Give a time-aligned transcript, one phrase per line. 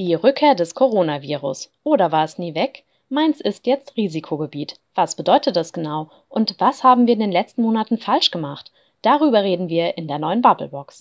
[0.00, 1.70] Die Rückkehr des Coronavirus.
[1.84, 2.84] Oder war es nie weg?
[3.10, 4.80] Mainz ist jetzt Risikogebiet.
[4.94, 6.08] Was bedeutet das genau?
[6.30, 8.72] Und was haben wir in den letzten Monaten falsch gemacht?
[9.02, 10.96] Darüber reden wir in der neuen Bubblebox.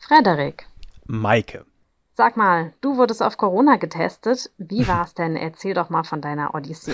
[0.00, 0.66] Frederik.
[1.06, 1.67] Maike.
[2.18, 4.50] Sag mal, du wurdest auf Corona getestet.
[4.58, 5.36] Wie war es denn?
[5.36, 6.90] Erzähl doch mal von deiner Odyssee.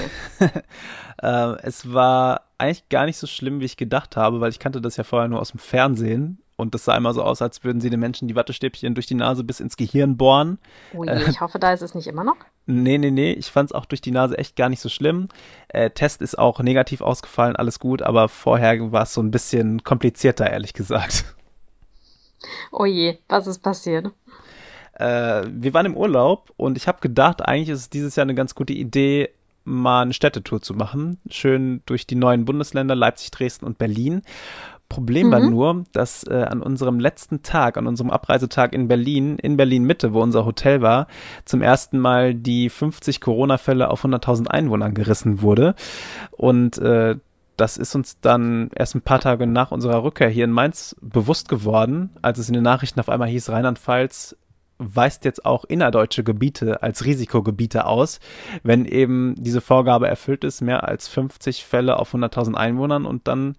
[1.22, 4.82] äh, es war eigentlich gar nicht so schlimm, wie ich gedacht habe, weil ich kannte
[4.82, 6.42] das ja vorher nur aus dem Fernsehen.
[6.56, 9.14] Und das sah immer so aus, als würden sie den Menschen die Wattestäbchen durch die
[9.14, 10.58] Nase bis ins Gehirn bohren.
[10.92, 12.36] Ui, äh, ich hoffe, da ist es nicht immer noch.
[12.66, 13.32] Nee, nee, nee.
[13.32, 15.28] Ich fand es auch durch die Nase echt gar nicht so schlimm.
[15.68, 19.84] Äh, Test ist auch negativ ausgefallen, alles gut, aber vorher war es so ein bisschen
[19.84, 21.24] komplizierter, ehrlich gesagt.
[22.70, 24.10] Oh je, was ist passiert?
[24.96, 28.34] Äh, wir waren im Urlaub und ich habe gedacht, eigentlich ist es dieses Jahr eine
[28.34, 29.30] ganz gute Idee,
[29.64, 31.18] mal eine Städtetour zu machen.
[31.30, 34.22] Schön durch die neuen Bundesländer Leipzig, Dresden und Berlin.
[34.88, 35.32] Problem mhm.
[35.32, 39.84] war nur, dass äh, an unserem letzten Tag, an unserem Abreisetag in Berlin, in Berlin
[39.84, 41.08] Mitte, wo unser Hotel war,
[41.44, 45.74] zum ersten Mal die 50 Corona-Fälle auf 100.000 Einwohnern gerissen wurde.
[46.30, 47.16] Und äh,
[47.56, 51.48] das ist uns dann erst ein paar Tage nach unserer Rückkehr hier in Mainz bewusst
[51.48, 54.36] geworden, als es in den Nachrichten auf einmal hieß, Rheinland-Pfalz
[54.78, 58.20] weist jetzt auch innerdeutsche Gebiete als Risikogebiete aus,
[58.62, 63.56] wenn eben diese Vorgabe erfüllt ist, mehr als 50 Fälle auf 100.000 Einwohnern und dann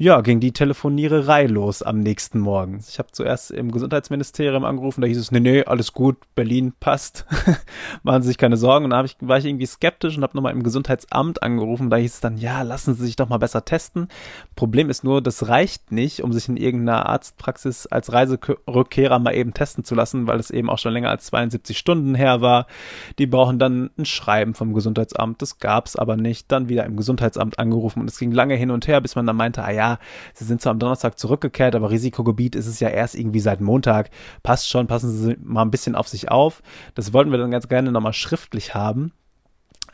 [0.00, 2.78] ja, ging die Telefoniererei los am nächsten Morgen.
[2.88, 7.26] Ich habe zuerst im Gesundheitsministerium angerufen, da hieß es, nee, nee, alles gut, Berlin passt,
[8.04, 8.84] machen Sie sich keine Sorgen.
[8.84, 12.14] Und da ich, war ich irgendwie skeptisch und habe nochmal im Gesundheitsamt angerufen, da hieß
[12.14, 14.06] es dann, ja, lassen Sie sich doch mal besser testen.
[14.54, 19.52] Problem ist nur, das reicht nicht, um sich in irgendeiner Arztpraxis als Reiserückkehrer mal eben
[19.52, 22.68] testen zu lassen, weil es eben auch schon länger als 72 Stunden her war.
[23.18, 26.52] Die brauchen dann ein Schreiben vom Gesundheitsamt, das gab's aber nicht.
[26.52, 29.34] Dann wieder im Gesundheitsamt angerufen und es ging lange hin und her, bis man dann
[29.34, 29.87] meinte, ah ja,
[30.34, 34.10] sie sind zwar am Donnerstag zurückgekehrt, aber Risikogebiet ist es ja erst irgendwie seit Montag.
[34.42, 36.62] Passt schon, passen Sie mal ein bisschen auf sich auf.
[36.94, 39.12] Das wollten wir dann ganz gerne nochmal schriftlich haben.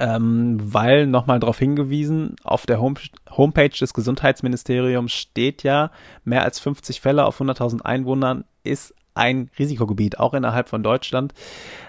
[0.00, 2.96] Ähm, weil nochmal darauf hingewiesen, auf der Home
[3.30, 5.92] Homepage des Gesundheitsministeriums steht ja,
[6.24, 11.32] mehr als 50 Fälle auf 100.000 Einwohnern ist ein Risikogebiet, auch innerhalb von Deutschland.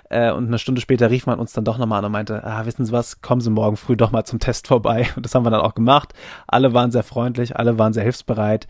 [0.09, 2.65] Äh, und eine Stunde später rief man uns dann doch nochmal an und meinte, ah,
[2.65, 5.07] wissen Sie was, kommen Sie morgen früh doch mal zum Test vorbei.
[5.15, 6.13] Und das haben wir dann auch gemacht.
[6.47, 8.67] Alle waren sehr freundlich, alle waren sehr hilfsbereit.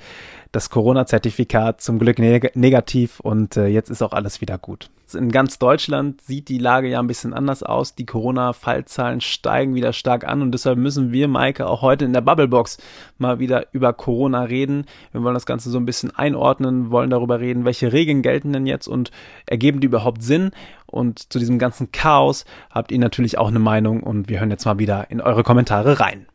[0.51, 4.89] Das Corona-Zertifikat zum Glück neg negativ und äh, jetzt ist auch alles wieder gut.
[5.13, 7.93] In ganz Deutschland sieht die Lage ja ein bisschen anders aus.
[7.93, 12.21] Die Corona-Fallzahlen steigen wieder stark an und deshalb müssen wir, Maike, auch heute in der
[12.21, 12.77] Bubblebox
[13.17, 14.85] mal wieder über Corona reden.
[15.11, 18.65] Wir wollen das Ganze so ein bisschen einordnen, wollen darüber reden, welche Regeln gelten denn
[18.65, 19.11] jetzt und
[19.45, 20.51] ergeben die überhaupt Sinn?
[20.95, 24.63] Und zu diesem ganzen Chaos habt ihr natürlich auch eine Meinung und wir hören jetzt
[24.65, 26.25] mal wieder in eure Kommentare rein.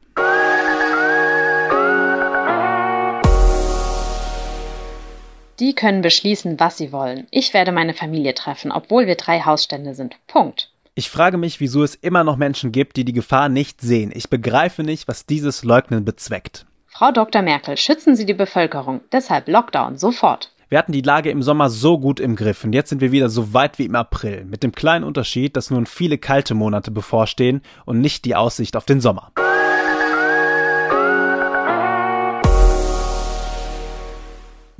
[5.58, 7.26] Die können beschließen, was sie wollen.
[7.30, 10.16] Ich werde meine Familie treffen, obwohl wir drei Hausstände sind.
[10.26, 10.70] Punkt.
[10.94, 14.10] Ich frage mich, wieso es immer noch Menschen gibt, die die Gefahr nicht sehen.
[14.14, 16.66] Ich begreife nicht, was dieses Leugnen bezweckt.
[16.86, 17.40] Frau Dr.
[17.40, 19.00] Merkel, schützen Sie die Bevölkerung.
[19.10, 20.52] Deshalb Lockdown sofort.
[20.70, 23.28] Wir hatten die Lage im Sommer so gut im Griff und jetzt sind wir wieder
[23.28, 24.44] so weit wie im April.
[24.44, 28.84] Mit dem kleinen Unterschied, dass nun viele kalte Monate bevorstehen und nicht die Aussicht auf
[28.84, 29.32] den Sommer.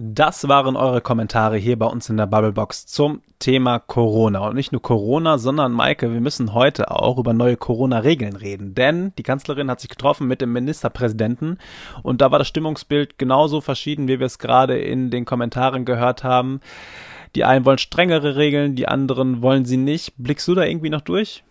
[0.02, 4.48] Das waren eure Kommentare hier bei uns in der Bubblebox zum Thema Corona.
[4.48, 8.74] Und nicht nur Corona, sondern Maike, wir müssen heute auch über neue Corona-Regeln reden.
[8.74, 11.58] Denn die Kanzlerin hat sich getroffen mit dem Ministerpräsidenten
[12.02, 16.24] und da war das Stimmungsbild genauso verschieden, wie wir es gerade in den Kommentaren gehört
[16.24, 16.62] haben.
[17.34, 20.14] Die einen wollen strengere Regeln, die anderen wollen sie nicht.
[20.16, 21.44] Blickst du da irgendwie noch durch?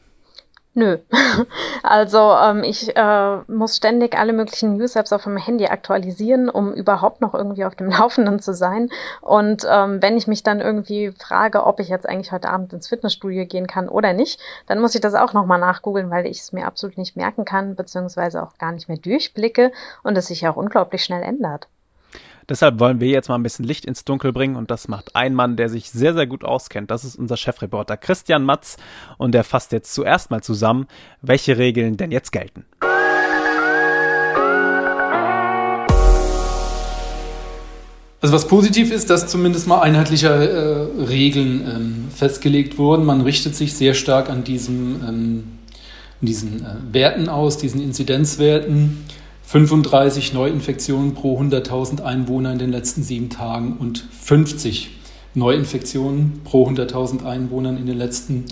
[0.80, 0.98] Nö.
[1.84, 7.22] Also ähm, ich äh, muss ständig alle möglichen News-Apps auf dem Handy aktualisieren, um überhaupt
[7.22, 8.90] noch irgendwie auf dem Laufenden zu sein.
[9.22, 12.88] Und ähm, wenn ich mich dann irgendwie frage, ob ich jetzt eigentlich heute Abend ins
[12.88, 16.52] Fitnessstudio gehen kann oder nicht, dann muss ich das auch nochmal nachgoogeln, weil ich es
[16.54, 19.72] mir absolut nicht merken kann, beziehungsweise auch gar nicht mehr durchblicke
[20.04, 21.68] und es sich ja auch unglaublich schnell ändert.
[22.50, 25.36] Deshalb wollen wir jetzt mal ein bisschen Licht ins Dunkel bringen und das macht ein
[25.36, 26.90] Mann, der sich sehr, sehr gut auskennt.
[26.90, 28.78] Das ist unser Chefreporter Christian Matz
[29.20, 30.88] und der fasst jetzt zuerst mal zusammen,
[31.22, 32.66] welche Regeln denn jetzt gelten.
[38.22, 43.06] Also was positiv ist, dass zumindest mal einheitliche äh, Regeln ähm, festgelegt wurden.
[43.06, 45.44] Man richtet sich sehr stark an diesem, ähm,
[46.20, 49.06] diesen äh, Werten aus, diesen Inzidenzwerten.
[49.50, 54.92] 35 Neuinfektionen pro 100.000 Einwohner in den letzten sieben Tagen und 50
[55.34, 58.46] Neuinfektionen pro 100.000 Einwohnern in den letzten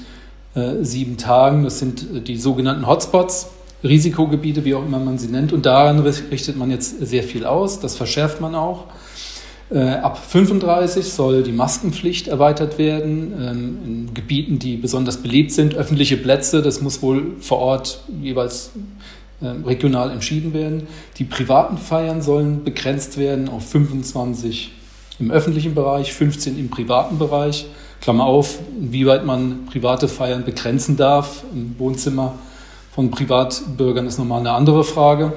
[0.56, 1.64] äh, sieben Tagen.
[1.64, 3.50] Das sind äh, die sogenannten Hotspots.
[3.84, 5.54] Risikogebiete, wie auch immer man sie nennt.
[5.54, 7.80] Und daran richtet man jetzt sehr viel aus.
[7.80, 8.86] Das verschärft man auch.
[9.70, 15.76] Äh, ab 35 soll die Maskenpflicht erweitert werden ähm, in Gebieten, die besonders beliebt sind.
[15.76, 18.72] Öffentliche Plätze, das muss wohl vor Ort jeweils
[19.42, 20.88] regional entschieden werden.
[21.18, 24.72] Die privaten Feiern sollen begrenzt werden auf 25
[25.20, 27.68] im öffentlichen Bereich, 15 im privaten Bereich.
[28.02, 32.34] Klammer auf, inwieweit man private Feiern begrenzen darf im Wohnzimmer
[32.98, 35.34] von Privatbürgern ist nochmal eine andere Frage.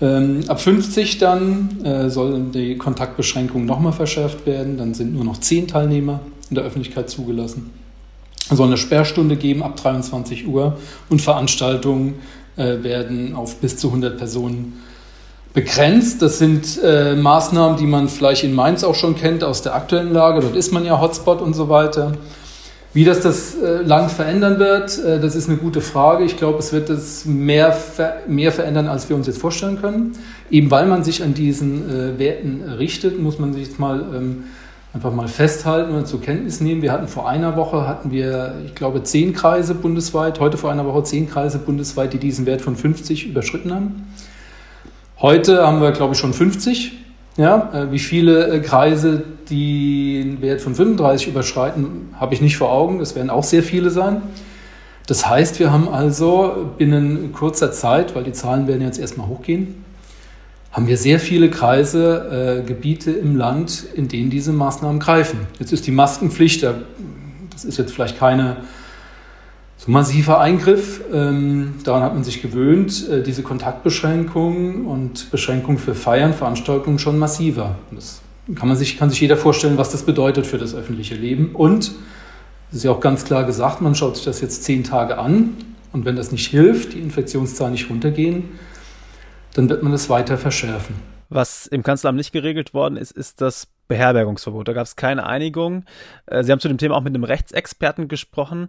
[0.00, 4.78] Ähm, ab 50 dann äh, sollen die Kontaktbeschränkungen nochmal verschärft werden.
[4.78, 7.70] Dann sind nur noch 10 Teilnehmer in der Öffentlichkeit zugelassen.
[8.50, 10.78] Es soll eine Sperrstunde geben ab 23 Uhr
[11.10, 12.14] und Veranstaltungen
[12.58, 14.82] äh, werden auf bis zu 100 Personen
[15.54, 16.22] begrenzt.
[16.22, 20.12] Das sind äh, Maßnahmen, die man vielleicht in Mainz auch schon kennt aus der aktuellen
[20.12, 20.40] Lage.
[20.40, 22.12] Dort ist man ja Hotspot und so weiter.
[22.94, 26.24] Wie das das äh, Land verändern wird, äh, das ist eine gute Frage.
[26.24, 27.76] Ich glaube, es wird es mehr,
[28.26, 30.12] mehr verändern, als wir uns jetzt vorstellen können.
[30.50, 34.44] Eben weil man sich an diesen äh, Werten richtet, muss man sich jetzt mal ähm,
[34.94, 36.82] einfach mal festhalten und zur Kenntnis nehmen.
[36.82, 40.86] Wir hatten vor einer Woche, hatten wir, ich glaube, zehn Kreise bundesweit, heute vor einer
[40.86, 44.06] Woche zehn Kreise bundesweit, die diesen Wert von 50 überschritten haben.
[45.20, 46.92] Heute haben wir, glaube ich, schon 50.
[47.36, 52.72] Ja, äh, wie viele äh, Kreise den Wert von 35 überschreiten, habe ich nicht vor
[52.72, 52.98] Augen.
[52.98, 54.22] Das werden auch sehr viele sein.
[55.06, 59.84] Das heißt, wir haben also binnen kurzer Zeit, weil die Zahlen werden jetzt erstmal hochgehen,
[60.78, 65.40] haben wir sehr viele Kreise, äh, Gebiete im Land, in denen diese Maßnahmen greifen.
[65.58, 68.58] Jetzt ist die Maskenpflicht, das ist jetzt vielleicht keine
[69.76, 71.00] so massiver Eingriff.
[71.12, 73.08] Ähm, daran hat man sich gewöhnt.
[73.08, 77.74] Äh, diese Kontaktbeschränkungen und Beschränkungen für Feiern, Veranstaltungen schon massiver.
[77.90, 78.20] Das
[78.54, 81.56] kann man sich, kann sich jeder vorstellen, was das bedeutet für das öffentliche Leben.
[81.56, 81.90] Und
[82.70, 85.56] es ist ja auch ganz klar gesagt, man schaut sich das jetzt zehn Tage an.
[85.92, 88.44] Und wenn das nicht hilft, die Infektionszahlen nicht runtergehen,
[89.58, 90.94] dann wird man das weiter verschärfen.
[91.28, 94.66] Was im Kanzleramt nicht geregelt worden ist, ist das Beherbergungsverbot.
[94.68, 95.84] Da gab es keine Einigung.
[96.26, 98.68] Äh, Sie haben zu dem Thema auch mit einem Rechtsexperten gesprochen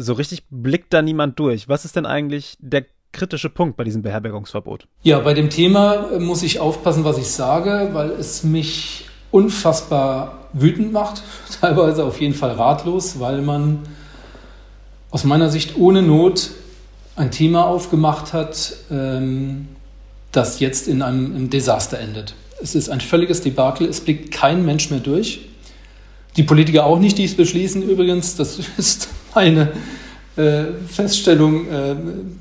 [0.00, 1.68] so richtig blickt da niemand durch.
[1.68, 4.86] Was ist denn eigentlich der kritische Punkt bei diesem Beherbergungsverbot?
[5.02, 10.48] Ja, bei dem Thema äh, muss ich aufpassen, was ich sage, weil es mich unfassbar
[10.52, 11.22] wütend macht,
[11.60, 13.80] teilweise auf jeden Fall ratlos, weil man
[15.10, 16.50] aus meiner Sicht ohne Not
[17.16, 19.68] ein Thema aufgemacht hat, ähm,
[20.32, 22.34] das jetzt in einem Desaster endet.
[22.62, 25.40] Es ist ein völliges Debakel, es blickt kein Mensch mehr durch.
[26.36, 28.36] Die Politiker auch nicht, die es beschließen übrigens.
[28.36, 29.72] Das ist eine
[30.36, 31.96] äh, Feststellung, äh,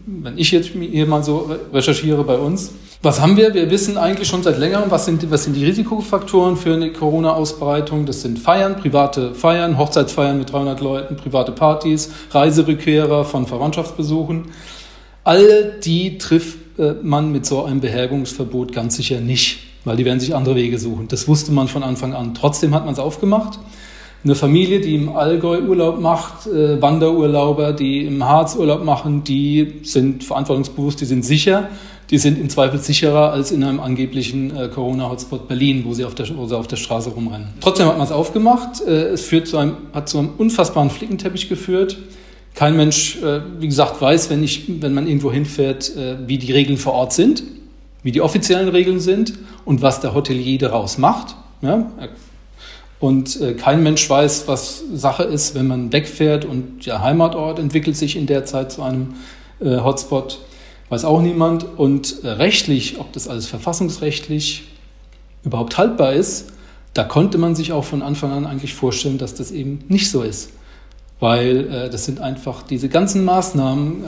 [0.06, 2.72] wenn ich jetzt hier mal so recherchiere bei uns.
[3.02, 3.54] Was haben wir?
[3.54, 8.06] Wir wissen eigentlich schon seit längerem, was sind, was sind die Risikofaktoren für eine Corona-Ausbreitung.
[8.06, 14.52] Das sind Feiern, private Feiern, Hochzeitsfeiern mit 300 Leuten, private Partys, Reiserückkehrer von Verwandtschaftsbesuchen.
[15.24, 16.58] All die trifft
[17.04, 21.08] man mit so einem Beherbergungsverbot ganz sicher nicht, weil die werden sich andere Wege suchen.
[21.08, 22.34] Das wusste man von Anfang an.
[22.34, 23.60] Trotzdem hat man es aufgemacht
[24.24, 29.80] eine Familie, die im Allgäu Urlaub macht, äh, Wanderurlauber, die im Harz Urlaub machen, die
[29.84, 31.70] sind verantwortungsbewusst, die sind sicher,
[32.10, 36.16] die sind im Zweifel sicherer als in einem angeblichen äh, Corona-Hotspot Berlin, wo sie, auf
[36.16, 37.50] der, wo sie auf der Straße rumrennen.
[37.62, 38.81] Trotzdem hat man es aufgemacht.
[38.86, 41.98] Äh, es führt zu einem, hat zu einem unfassbaren Flickenteppich geführt.
[42.60, 46.52] Kein Mensch, äh, wie gesagt, weiß, wenn, ich, wenn man irgendwo hinfährt, äh, wie die
[46.52, 47.42] Regeln vor Ort sind,
[48.04, 49.32] wie die offiziellen Regeln sind
[49.64, 51.38] und was der Hotelier daraus macht.
[51.62, 51.90] Ja,
[53.00, 57.95] und äh, kein Mensch weiß, was Sache ist, wenn man wegfährt und der Heimatort entwickelt
[57.95, 59.14] sich in der Zeit zu einem
[59.62, 60.40] äh, Hotspot.
[60.90, 61.66] Weiß auch niemand.
[61.78, 64.64] Und äh, rechtlich, ob das alles verfassungsrechtlich
[65.45, 66.52] überhaupt haltbar ist,
[66.94, 70.24] da konnte man sich auch von Anfang an eigentlich vorstellen, dass das eben nicht so
[70.24, 70.50] ist.
[71.19, 74.06] Weil äh, das sind einfach diese ganzen Maßnahmen äh,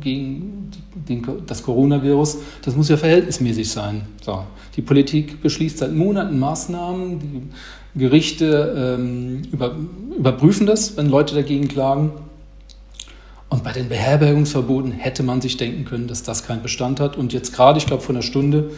[0.00, 4.02] gegen den, das Coronavirus, das muss ja verhältnismäßig sein.
[4.22, 4.44] So.
[4.76, 9.76] Die Politik beschließt seit Monaten Maßnahmen, die Gerichte ähm, über,
[10.16, 12.12] überprüfen das, wenn Leute dagegen klagen.
[13.54, 17.16] Und bei den Beherbergungsverboten hätte man sich denken können, dass das keinen Bestand hat.
[17.16, 18.72] Und jetzt gerade, ich glaube, vor einer Stunde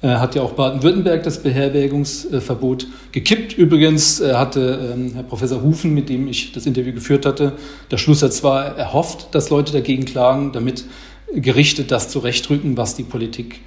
[0.00, 3.52] äh, hat ja auch Baden-Württemberg das Beherbergungsverbot gekippt.
[3.52, 7.52] Übrigens äh, hatte ähm, Herr Professor Hufen, mit dem ich das Interview geführt hatte,
[7.90, 10.86] der Schlusssatz war erhofft, dass Leute dagegen klagen, damit
[11.34, 13.60] Gerichte das zurechtrücken, was die Politik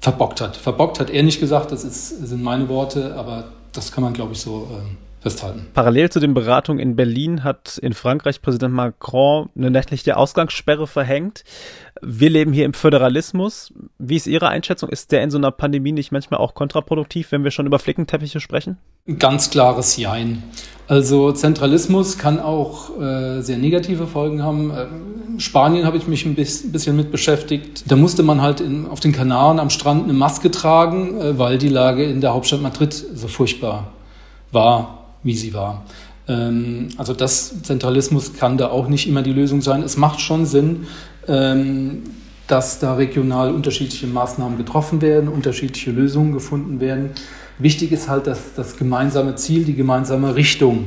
[0.00, 0.58] verbockt hat.
[0.58, 4.34] Verbockt hat er nicht gesagt, das ist, sind meine Worte, aber das kann man, glaube
[4.34, 5.66] ich, so äh, festhalten.
[5.74, 11.44] Parallel zu den Beratungen in Berlin hat in Frankreich Präsident Macron eine nächtliche Ausgangssperre verhängt.
[12.00, 13.72] Wir leben hier im Föderalismus.
[13.98, 14.88] Wie ist Ihre Einschätzung?
[14.88, 18.40] Ist der in so einer Pandemie nicht manchmal auch kontraproduktiv, wenn wir schon über Flickenteppiche
[18.40, 18.78] sprechen?
[19.18, 20.42] Ganz klares Jein.
[20.86, 24.70] Also Zentralismus kann auch äh, sehr negative Folgen haben.
[24.70, 24.86] Äh,
[25.40, 27.84] Spanien habe ich mich ein bisschen mit beschäftigt.
[27.90, 31.58] Da musste man halt in, auf den Kanaren am Strand eine Maske tragen, äh, weil
[31.58, 33.92] die Lage in der Hauptstadt Madrid so furchtbar
[34.50, 35.84] war, wie sie war.
[36.28, 39.82] Ähm, also das Zentralismus kann da auch nicht immer die Lösung sein.
[39.82, 40.86] Es macht schon Sinn,
[41.26, 42.02] ähm,
[42.46, 47.10] dass da regional unterschiedliche Maßnahmen getroffen werden, unterschiedliche Lösungen gefunden werden.
[47.58, 50.86] Wichtig ist halt, dass das gemeinsame Ziel, die gemeinsame Richtung,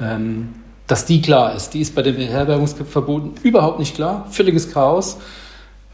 [0.00, 0.48] ähm,
[0.86, 1.70] dass die klar ist.
[1.70, 4.26] Die ist bei den Beherbergungsverboten überhaupt nicht klar.
[4.30, 5.18] Völliges Chaos.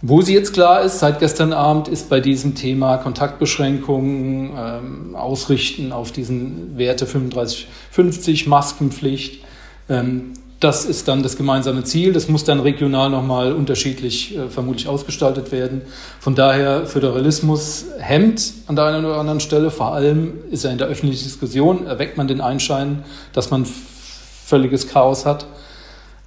[0.02, 5.92] Wo sie jetzt klar ist, seit gestern Abend, ist bei diesem Thema Kontaktbeschränkungen, ähm, Ausrichten
[5.92, 9.42] auf diesen Werte 35, 50, Maskenpflicht.
[9.88, 12.12] Ähm, das ist dann das gemeinsame Ziel.
[12.12, 15.82] Das muss dann regional nochmal unterschiedlich äh, vermutlich ausgestaltet werden.
[16.20, 19.70] Von daher Föderalismus hemmt an der einen oder anderen Stelle.
[19.70, 24.88] Vor allem ist er in der öffentlichen Diskussion, erweckt man den Einschein, dass man völliges
[24.88, 25.46] Chaos hat.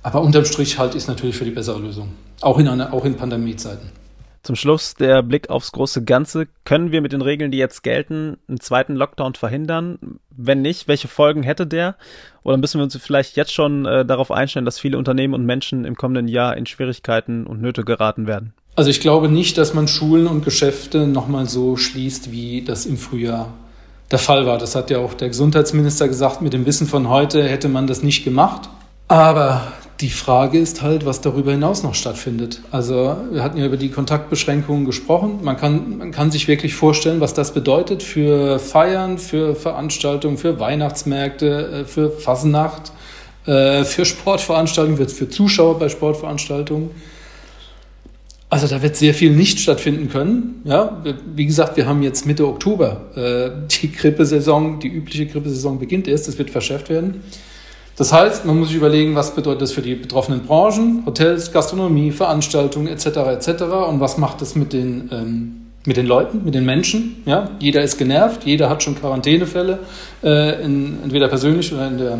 [0.03, 2.09] Aber unterm Strich halt ist natürlich für die bessere Lösung.
[2.41, 3.89] Auch in, einer, auch in Pandemiezeiten.
[4.43, 6.47] Zum Schluss der Blick aufs große Ganze.
[6.63, 10.19] Können wir mit den Regeln, die jetzt gelten, einen zweiten Lockdown verhindern?
[10.29, 11.95] Wenn nicht, welche Folgen hätte der?
[12.43, 15.83] Oder müssen wir uns vielleicht jetzt schon äh, darauf einstellen, dass viele Unternehmen und Menschen
[15.83, 18.53] im kommenden Jahr in Schwierigkeiten und Nöte geraten werden?
[18.77, 22.97] Also ich glaube nicht, dass man Schulen und Geschäfte nochmal so schließt, wie das im
[22.97, 23.53] Frühjahr
[24.11, 24.57] der Fall war.
[24.57, 28.03] Das hat ja auch der Gesundheitsminister gesagt, mit dem Wissen von heute hätte man das
[28.03, 28.69] nicht gemacht.
[29.07, 32.61] Aber die Frage ist halt, was darüber hinaus noch stattfindet.
[32.71, 35.39] Also wir hatten ja über die Kontaktbeschränkungen gesprochen.
[35.41, 40.59] Man kann, man kann sich wirklich vorstellen, was das bedeutet für Feiern, für Veranstaltungen, für
[40.59, 42.91] Weihnachtsmärkte, äh, für Fasnacht,
[43.47, 46.91] äh, für Sportveranstaltungen, für Zuschauer bei Sportveranstaltungen.
[48.49, 50.61] Also da wird sehr viel nicht stattfinden können.
[50.63, 51.03] Ja,
[51.35, 53.01] wie gesagt, wir haben jetzt Mitte Oktober.
[53.15, 56.27] Äh, die Grippesaison, die übliche Grippesaison beginnt erst.
[56.27, 57.23] Es wird verschärft werden.
[57.97, 62.11] Das heißt, man muss sich überlegen, was bedeutet das für die betroffenen Branchen, Hotels, Gastronomie,
[62.11, 63.07] Veranstaltungen etc.
[63.07, 63.63] etc.
[63.89, 67.23] und was macht das mit den, ähm, mit den Leuten, mit den Menschen.
[67.25, 67.49] Ja?
[67.59, 69.79] Jeder ist genervt, jeder hat schon Quarantänefälle,
[70.23, 72.19] äh, in, entweder persönlich oder in der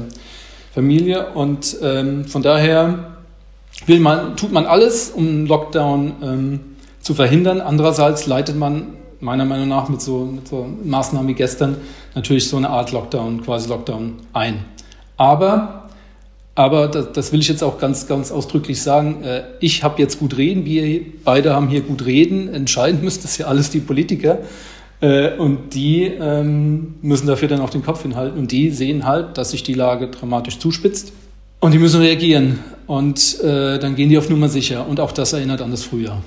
[0.73, 3.11] Familie und ähm, von daher
[3.85, 6.59] will man, tut man alles, um einen Lockdown ähm,
[7.01, 7.61] zu verhindern.
[7.61, 11.77] Andererseits leitet man meiner Meinung nach mit so, mit so Maßnahmen wie gestern
[12.15, 14.65] natürlich so eine Art Lockdown, quasi Lockdown ein.
[15.17, 15.89] Aber,
[16.55, 20.19] aber das, das, will ich jetzt auch ganz, ganz ausdrücklich sagen, äh, ich habe jetzt
[20.19, 22.53] gut reden, wir beide haben hier gut reden.
[22.53, 24.39] Entscheiden müsste es ja alles die Politiker.
[25.01, 28.39] Äh, und die ähm, müssen dafür dann auch den Kopf hinhalten.
[28.39, 31.13] Und die sehen halt, dass sich die Lage dramatisch zuspitzt.
[31.59, 32.59] Und die müssen reagieren.
[32.85, 34.87] Und äh, dann gehen die auf Nummer sicher.
[34.87, 36.21] Und auch das erinnert an das Frühjahr.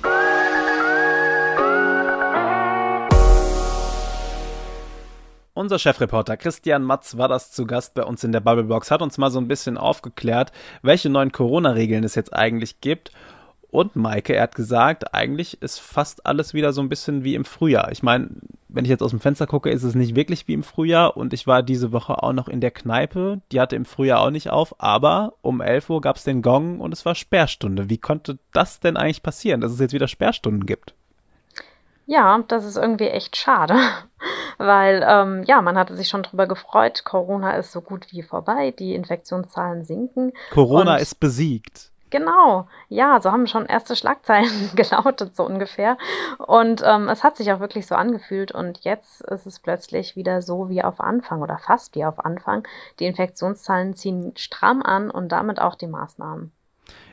[5.61, 9.19] Unser Chefreporter Christian Matz war das zu Gast bei uns in der Bubblebox, hat uns
[9.19, 10.51] mal so ein bisschen aufgeklärt,
[10.81, 13.11] welche neuen Corona-Regeln es jetzt eigentlich gibt.
[13.69, 17.45] Und Maike, er hat gesagt, eigentlich ist fast alles wieder so ein bisschen wie im
[17.45, 17.91] Frühjahr.
[17.91, 18.29] Ich meine,
[18.69, 21.15] wenn ich jetzt aus dem Fenster gucke, ist es nicht wirklich wie im Frühjahr.
[21.15, 23.41] Und ich war diese Woche auch noch in der Kneipe.
[23.51, 24.81] Die hatte im Frühjahr auch nicht auf.
[24.81, 27.87] Aber um 11 Uhr gab es den Gong und es war Sperrstunde.
[27.87, 30.95] Wie konnte das denn eigentlich passieren, dass es jetzt wieder Sperrstunden gibt?
[32.11, 33.73] Ja, das ist irgendwie echt schade,
[34.57, 37.05] weil ähm, ja, man hatte sich schon drüber gefreut.
[37.05, 40.33] Corona ist so gut wie vorbei, die Infektionszahlen sinken.
[40.49, 41.89] Corona ist besiegt.
[42.09, 45.97] Genau, ja, so haben schon erste Schlagzeilen gelautet, so ungefähr.
[46.37, 48.51] Und ähm, es hat sich auch wirklich so angefühlt.
[48.51, 52.67] Und jetzt ist es plötzlich wieder so wie auf Anfang oder fast wie auf Anfang.
[52.99, 56.51] Die Infektionszahlen ziehen stramm an und damit auch die Maßnahmen.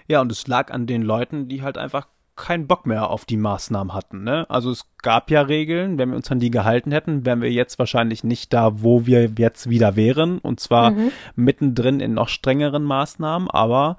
[0.08, 3.36] Ja, und es lag an den Leuten, die halt einfach keinen Bock mehr auf die
[3.36, 4.24] Maßnahmen hatten.
[4.24, 4.46] Ne?
[4.48, 7.78] Also es gab ja Regeln, wenn wir uns an die gehalten hätten, wären wir jetzt
[7.78, 10.38] wahrscheinlich nicht da, wo wir jetzt wieder wären.
[10.38, 11.12] Und zwar mhm.
[11.36, 13.96] mittendrin in noch strengeren Maßnahmen, aber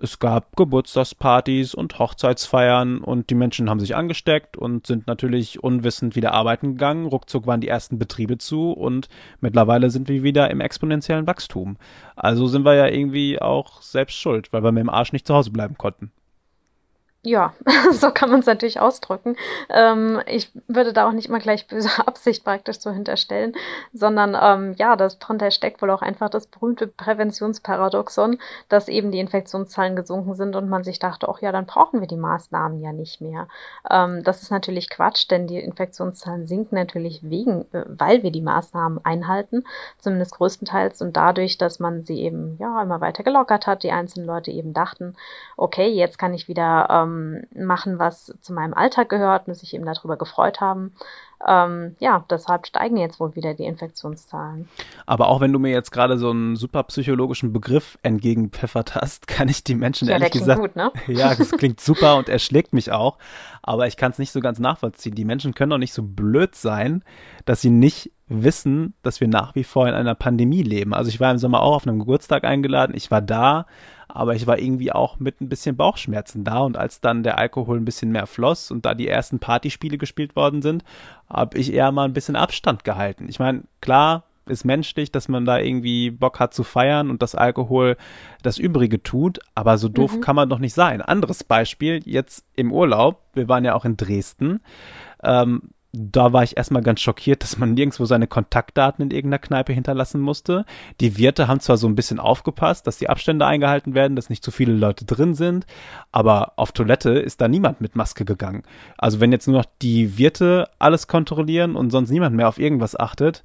[0.00, 6.14] es gab Geburtstagspartys und Hochzeitsfeiern und die Menschen haben sich angesteckt und sind natürlich unwissend
[6.14, 7.06] wieder arbeiten gegangen.
[7.06, 9.08] Ruckzuck waren die ersten Betriebe zu und
[9.40, 11.78] mittlerweile sind wir wieder im exponentiellen Wachstum.
[12.14, 15.34] Also sind wir ja irgendwie auch selbst schuld, weil wir mit dem Arsch nicht zu
[15.34, 16.12] Hause bleiben konnten.
[17.24, 17.52] Ja,
[17.92, 19.34] so kann man es natürlich ausdrücken.
[19.70, 23.54] Ähm, ich würde da auch nicht mal gleich böse Absicht praktisch so hinterstellen,
[23.92, 29.96] sondern ähm, ja, darunter steckt wohl auch einfach das berühmte Präventionsparadoxon, dass eben die Infektionszahlen
[29.96, 33.20] gesunken sind und man sich dachte, ach ja, dann brauchen wir die Maßnahmen ja nicht
[33.20, 33.48] mehr.
[33.90, 38.42] Ähm, das ist natürlich Quatsch, denn die Infektionszahlen sinken natürlich wegen, äh, weil wir die
[38.42, 39.64] Maßnahmen einhalten,
[39.98, 44.28] zumindest größtenteils und dadurch, dass man sie eben ja immer weiter gelockert hat, die einzelnen
[44.28, 45.16] Leute eben dachten,
[45.56, 49.84] okay, jetzt kann ich wieder ähm, machen, was zu meinem Alltag gehört und sich eben
[49.84, 50.92] darüber gefreut haben.
[51.46, 54.68] Ähm, ja, deshalb steigen jetzt wohl wieder die Infektionszahlen.
[55.06, 59.48] Aber auch wenn du mir jetzt gerade so einen super psychologischen Begriff entgegenpfeffert hast, kann
[59.48, 60.60] ich die Menschen ja, ehrlich gesagt.
[60.60, 60.92] Gut, ne?
[61.06, 63.18] Ja, das klingt super und erschlägt mich auch.
[63.62, 65.14] Aber ich kann es nicht so ganz nachvollziehen.
[65.14, 67.04] Die Menschen können doch nicht so blöd sein,
[67.44, 70.94] dass sie nicht wissen, dass wir nach wie vor in einer Pandemie leben.
[70.94, 72.94] Also ich war im Sommer auch auf einem Geburtstag eingeladen.
[72.96, 73.66] Ich war da,
[74.08, 76.60] aber ich war irgendwie auch mit ein bisschen Bauchschmerzen da.
[76.60, 80.36] Und als dann der Alkohol ein bisschen mehr floss und da die ersten Partyspiele gespielt
[80.36, 80.84] worden sind,
[81.28, 83.26] habe ich eher mal ein bisschen Abstand gehalten.
[83.28, 87.34] Ich meine, klar, ist menschlich, dass man da irgendwie Bock hat zu feiern und das
[87.34, 87.96] Alkohol
[88.42, 90.20] das Übrige tut, aber so doof mhm.
[90.20, 91.02] kann man doch nicht sein.
[91.02, 94.60] Anderes Beispiel, jetzt im Urlaub, wir waren ja auch in Dresden,
[95.22, 99.72] ähm, da war ich erstmal ganz schockiert, dass man nirgendwo seine Kontaktdaten in irgendeiner Kneipe
[99.72, 100.64] hinterlassen musste.
[101.00, 104.44] Die Wirte haben zwar so ein bisschen aufgepasst, dass die Abstände eingehalten werden, dass nicht
[104.44, 105.66] zu viele Leute drin sind,
[106.12, 108.62] aber auf Toilette ist da niemand mit Maske gegangen.
[108.96, 112.98] Also wenn jetzt nur noch die Wirte alles kontrollieren und sonst niemand mehr auf irgendwas
[112.98, 113.42] achtet,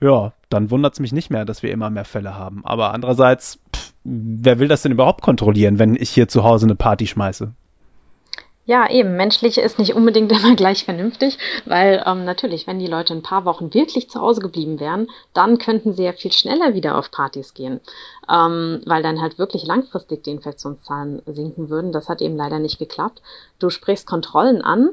[0.00, 2.62] ja, dann wundert es mich nicht mehr, dass wir immer mehr Fälle haben.
[2.64, 6.74] Aber andererseits, pff, wer will das denn überhaupt kontrollieren, wenn ich hier zu Hause eine
[6.74, 7.52] Party schmeiße?
[8.64, 9.16] Ja, eben.
[9.16, 13.44] Menschlich ist nicht unbedingt immer gleich vernünftig, weil ähm, natürlich, wenn die Leute ein paar
[13.44, 17.54] Wochen wirklich zu Hause geblieben wären, dann könnten sie ja viel schneller wieder auf Partys
[17.54, 17.80] gehen,
[18.30, 21.90] ähm, weil dann halt wirklich langfristig die Infektionszahlen sinken würden.
[21.92, 23.20] Das hat eben leider nicht geklappt.
[23.58, 24.90] Du sprichst Kontrollen an.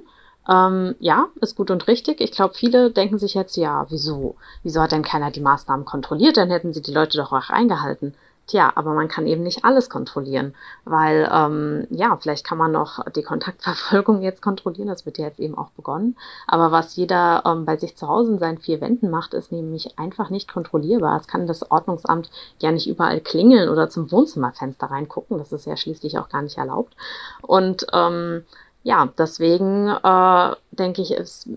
[0.49, 2.21] Ähm, ja, ist gut und richtig.
[2.21, 4.35] Ich glaube, viele denken sich jetzt, ja, wieso?
[4.63, 6.37] Wieso hat denn keiner die Maßnahmen kontrolliert?
[6.37, 8.15] Dann hätten sie die Leute doch auch eingehalten.
[8.49, 13.05] Tja, aber man kann eben nicht alles kontrollieren, weil ähm, ja, vielleicht kann man noch
[13.11, 16.17] die Kontaktverfolgung jetzt kontrollieren, das wird ja jetzt eben auch begonnen.
[16.47, 19.99] Aber was jeder ähm, bei sich zu Hause in seinen vier Wänden macht, ist nämlich
[19.99, 21.19] einfach nicht kontrollierbar.
[21.19, 25.77] Es kann das Ordnungsamt ja nicht überall klingeln oder zum Wohnzimmerfenster reingucken, das ist ja
[25.77, 26.95] schließlich auch gar nicht erlaubt.
[27.43, 28.45] Und ähm,
[28.81, 31.47] ja, deswegen äh, denke ich, es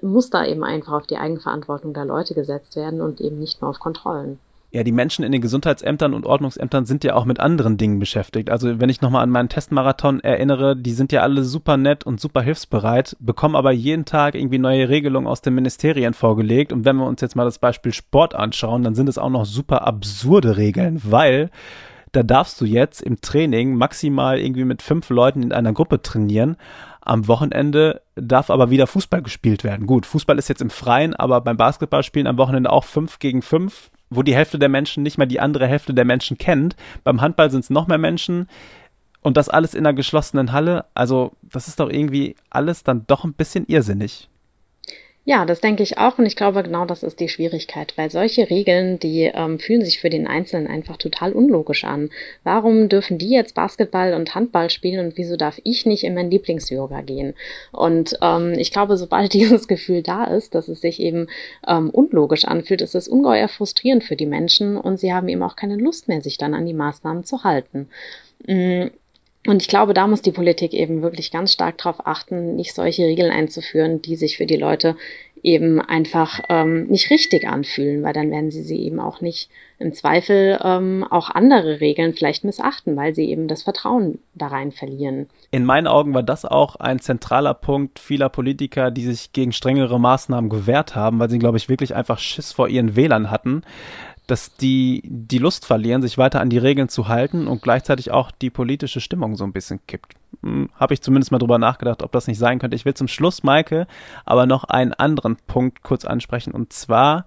[0.00, 3.70] muss da eben einfach auf die Eigenverantwortung der Leute gesetzt werden und eben nicht nur
[3.70, 4.38] auf Kontrollen
[4.76, 8.50] ja, die Menschen in den Gesundheitsämtern und Ordnungsämtern sind ja auch mit anderen Dingen beschäftigt.
[8.50, 12.20] Also wenn ich nochmal an meinen Testmarathon erinnere, die sind ja alle super nett und
[12.20, 16.74] super hilfsbereit, bekommen aber jeden Tag irgendwie neue Regelungen aus den Ministerien vorgelegt.
[16.74, 19.46] Und wenn wir uns jetzt mal das Beispiel Sport anschauen, dann sind es auch noch
[19.46, 21.48] super absurde Regeln, weil
[22.12, 26.58] da darfst du jetzt im Training maximal irgendwie mit fünf Leuten in einer Gruppe trainieren.
[27.00, 29.86] Am Wochenende darf aber wieder Fußball gespielt werden.
[29.86, 33.90] Gut, Fußball ist jetzt im Freien, aber beim Basketballspielen am Wochenende auch fünf gegen fünf
[34.10, 36.76] wo die Hälfte der Menschen nicht mal die andere Hälfte der Menschen kennt.
[37.04, 38.48] Beim Handball sind es noch mehr Menschen
[39.22, 40.84] und das alles in einer geschlossenen Halle.
[40.94, 44.28] Also das ist doch irgendwie alles dann doch ein bisschen irrsinnig.
[45.28, 48.48] Ja, das denke ich auch und ich glaube genau das ist die Schwierigkeit, weil solche
[48.48, 52.10] Regeln, die ähm, fühlen sich für den Einzelnen einfach total unlogisch an.
[52.44, 56.30] Warum dürfen die jetzt Basketball und Handball spielen und wieso darf ich nicht in mein
[56.30, 57.34] Lieblings-Yoga gehen?
[57.72, 61.26] Und ähm, ich glaube, sobald dieses Gefühl da ist, dass es sich eben
[61.66, 65.56] ähm, unlogisch anfühlt, ist es ungeheuer frustrierend für die Menschen und sie haben eben auch
[65.56, 67.88] keine Lust mehr, sich dann an die Maßnahmen zu halten.
[68.46, 68.92] Mhm.
[69.46, 73.04] Und ich glaube, da muss die Politik eben wirklich ganz stark darauf achten, nicht solche
[73.04, 74.96] Regeln einzuführen, die sich für die Leute
[75.42, 79.92] eben einfach ähm, nicht richtig anfühlen, weil dann werden sie sie eben auch nicht im
[79.92, 85.28] Zweifel ähm, auch andere Regeln vielleicht missachten, weil sie eben das Vertrauen da rein verlieren.
[85.50, 90.00] In meinen Augen war das auch ein zentraler Punkt vieler Politiker, die sich gegen strengere
[90.00, 93.62] Maßnahmen gewehrt haben, weil sie, glaube ich, wirklich einfach Schiss vor ihren Wählern hatten
[94.26, 98.30] dass die die Lust verlieren, sich weiter an die Regeln zu halten und gleichzeitig auch
[98.30, 100.14] die politische Stimmung so ein bisschen kippt.
[100.42, 102.76] Hm, Habe ich zumindest mal drüber nachgedacht, ob das nicht sein könnte.
[102.76, 103.86] Ich will zum Schluss, Maike,
[104.24, 106.52] aber noch einen anderen Punkt kurz ansprechen.
[106.52, 107.24] Und zwar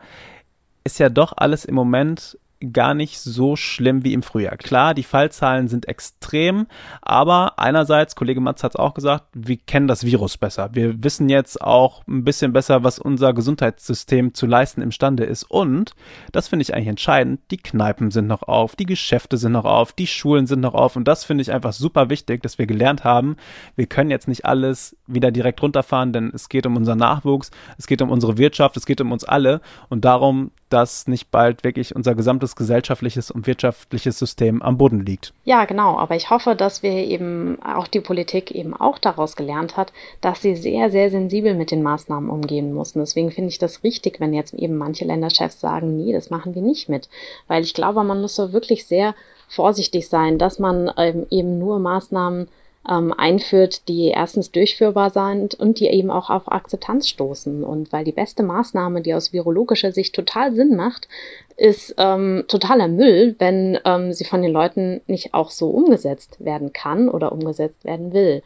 [0.83, 2.37] ist ja doch alles im Moment
[2.73, 4.57] gar nicht so schlimm wie im Frühjahr.
[4.57, 6.67] Klar, die Fallzahlen sind extrem,
[7.01, 10.69] aber einerseits, Kollege Matz hat es auch gesagt, wir kennen das Virus besser.
[10.73, 15.43] Wir wissen jetzt auch ein bisschen besser, was unser Gesundheitssystem zu leisten imstande ist.
[15.43, 15.93] Und,
[16.31, 19.93] das finde ich eigentlich entscheidend, die Kneipen sind noch auf, die Geschäfte sind noch auf,
[19.93, 20.95] die Schulen sind noch auf.
[20.95, 23.37] Und das finde ich einfach super wichtig, dass wir gelernt haben,
[23.75, 27.87] wir können jetzt nicht alles wieder direkt runterfahren, denn es geht um unseren Nachwuchs, es
[27.87, 29.61] geht um unsere Wirtschaft, es geht um uns alle.
[29.87, 35.33] Und darum, dass nicht bald wirklich unser gesamtes gesellschaftliches und wirtschaftliches System am Boden liegt.
[35.43, 35.97] Ja, genau.
[35.97, 40.41] Aber ich hoffe, dass wir eben auch die Politik eben auch daraus gelernt hat, dass
[40.41, 42.95] sie sehr, sehr sensibel mit den Maßnahmen umgehen muss.
[42.95, 46.55] Und deswegen finde ich das richtig, wenn jetzt eben manche Länderchefs sagen, nee, das machen
[46.55, 47.09] wir nicht mit.
[47.47, 49.15] Weil ich glaube, man muss so wirklich sehr
[49.47, 52.47] vorsichtig sein, dass man ähm, eben nur Maßnahmen
[52.89, 57.63] ähm, einführt, die erstens durchführbar sind und die eben auch auf Akzeptanz stoßen.
[57.63, 61.07] Und weil die beste Maßnahme, die aus virologischer Sicht total Sinn macht,
[61.55, 66.73] ist ähm, totaler Müll, wenn ähm, sie von den Leuten nicht auch so umgesetzt werden
[66.73, 68.41] kann oder umgesetzt werden will.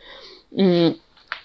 [0.52, 0.96] Mm.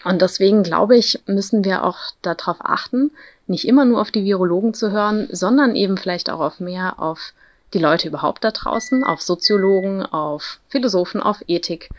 [0.04, 3.10] Und deswegen glaube ich, müssen wir auch darauf achten,
[3.46, 7.32] nicht immer nur auf die Virologen zu hören, sondern eben vielleicht auch auf mehr auf
[7.74, 11.90] die Leute überhaupt da draußen, auf Soziologen, auf Philosophen, auf Ethik,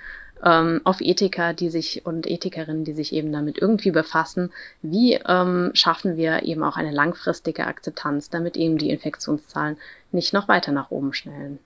[0.44, 4.52] ähm, auf Ethiker, die sich und Ethikerinnen, die sich eben damit irgendwie befassen.
[4.82, 9.78] Wie ähm, schaffen wir eben auch eine langfristige Akzeptanz, damit eben die Infektionszahlen
[10.12, 11.60] nicht noch weiter nach oben schnellen?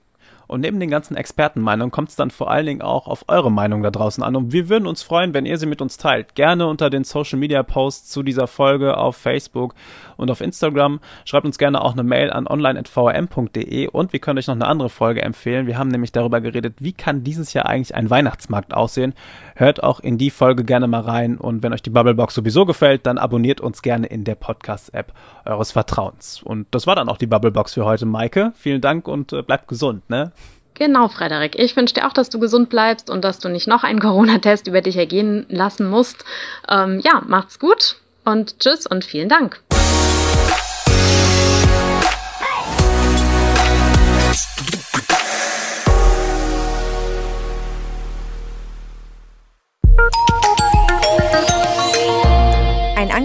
[0.46, 3.82] Und neben den ganzen Expertenmeinungen kommt es dann vor allen Dingen auch auf eure Meinung
[3.82, 4.36] da draußen an.
[4.36, 6.34] Und wir würden uns freuen, wenn ihr sie mit uns teilt.
[6.34, 9.74] Gerne unter den Social Media Posts zu dieser Folge auf Facebook
[10.16, 11.00] und auf Instagram.
[11.24, 14.88] Schreibt uns gerne auch eine Mail an online.vrm.de und wir können euch noch eine andere
[14.88, 15.66] Folge empfehlen.
[15.66, 19.14] Wir haben nämlich darüber geredet, wie kann dieses Jahr eigentlich ein Weihnachtsmarkt aussehen.
[19.56, 23.06] Hört auch in die Folge gerne mal rein und wenn euch die Bubblebox sowieso gefällt,
[23.06, 25.12] dann abonniert uns gerne in der Podcast-App
[25.44, 26.42] eures Vertrauens.
[26.42, 28.52] Und das war dann auch die Bubblebox für heute, Maike.
[28.56, 30.32] Vielen Dank und äh, bleibt gesund, ne?
[30.74, 31.56] Genau, Frederik.
[31.56, 34.66] Ich wünsche dir auch, dass du gesund bleibst und dass du nicht noch einen Corona-Test
[34.66, 36.24] über dich ergehen lassen musst.
[36.68, 39.62] Ähm, ja, macht's gut und tschüss und vielen Dank.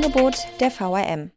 [0.10, 1.32] Angebot der VRM.